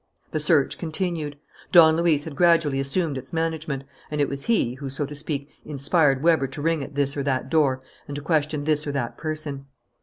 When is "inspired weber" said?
5.63-6.47